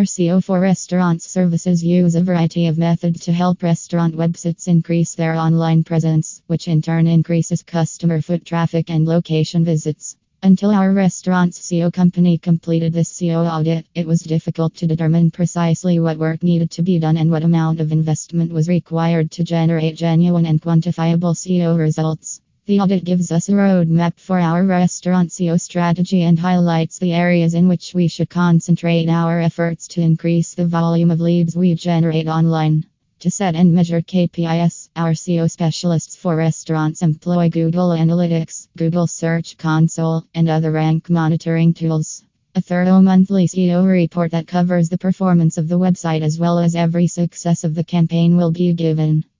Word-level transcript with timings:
Our 0.00 0.06
SEO 0.06 0.42
for 0.42 0.58
restaurants 0.58 1.26
services 1.26 1.84
use 1.84 2.14
a 2.14 2.22
variety 2.22 2.68
of 2.68 2.78
methods 2.78 3.20
to 3.26 3.32
help 3.32 3.62
restaurant 3.62 4.16
websites 4.16 4.66
increase 4.66 5.14
their 5.14 5.34
online 5.34 5.84
presence, 5.84 6.40
which 6.46 6.68
in 6.68 6.80
turn 6.80 7.06
increases 7.06 7.62
customer 7.62 8.22
foot 8.22 8.46
traffic 8.46 8.88
and 8.88 9.06
location 9.06 9.62
visits. 9.62 10.16
Until 10.42 10.70
our 10.70 10.90
restaurant's 10.94 11.58
SEO 11.58 11.92
company 11.92 12.38
completed 12.38 12.94
this 12.94 13.12
SEO 13.12 13.46
audit, 13.46 13.84
it 13.94 14.06
was 14.06 14.22
difficult 14.22 14.74
to 14.76 14.86
determine 14.86 15.30
precisely 15.30 16.00
what 16.00 16.16
work 16.16 16.42
needed 16.42 16.70
to 16.70 16.82
be 16.82 16.98
done 16.98 17.18
and 17.18 17.30
what 17.30 17.42
amount 17.42 17.78
of 17.78 17.92
investment 17.92 18.54
was 18.54 18.68
required 18.68 19.30
to 19.32 19.44
generate 19.44 19.98
genuine 19.98 20.46
and 20.46 20.62
quantifiable 20.62 21.34
SEO 21.34 21.76
results. 21.76 22.40
The 22.70 22.78
audit 22.78 23.02
gives 23.02 23.32
us 23.32 23.48
a 23.48 23.52
roadmap 23.52 24.12
for 24.16 24.38
our 24.38 24.64
restaurant 24.64 25.30
SEO 25.30 25.60
strategy 25.60 26.22
and 26.22 26.38
highlights 26.38 27.00
the 27.00 27.12
areas 27.12 27.54
in 27.54 27.66
which 27.66 27.94
we 27.94 28.06
should 28.06 28.30
concentrate 28.30 29.08
our 29.08 29.40
efforts 29.40 29.88
to 29.88 30.00
increase 30.00 30.54
the 30.54 30.68
volume 30.68 31.10
of 31.10 31.20
leads 31.20 31.56
we 31.56 31.74
generate 31.74 32.28
online. 32.28 32.86
To 33.18 33.28
set 33.28 33.56
and 33.56 33.74
measure 33.74 34.00
KPIs, 34.00 34.88
our 34.94 35.14
SEO 35.14 35.50
specialists 35.50 36.14
for 36.14 36.36
restaurants 36.36 37.02
employ 37.02 37.50
Google 37.50 37.88
Analytics, 37.88 38.68
Google 38.76 39.08
Search 39.08 39.56
Console, 39.56 40.24
and 40.32 40.48
other 40.48 40.70
rank 40.70 41.10
monitoring 41.10 41.74
tools. 41.74 42.22
A 42.54 42.60
thorough 42.60 43.00
monthly 43.00 43.48
SEO 43.48 43.84
report 43.84 44.30
that 44.30 44.46
covers 44.46 44.88
the 44.88 44.96
performance 44.96 45.58
of 45.58 45.66
the 45.66 45.78
website 45.80 46.22
as 46.22 46.38
well 46.38 46.60
as 46.60 46.76
every 46.76 47.08
success 47.08 47.64
of 47.64 47.74
the 47.74 47.82
campaign 47.82 48.36
will 48.36 48.52
be 48.52 48.72
given. 48.74 49.24